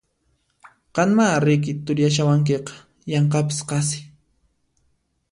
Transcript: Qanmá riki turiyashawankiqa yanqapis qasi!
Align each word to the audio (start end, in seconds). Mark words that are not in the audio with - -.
Qanmá 0.99 1.25
riki 1.43 1.75
turiyashawankiqa 1.91 2.79
yanqapis 3.13 3.59
qasi! 3.73 4.01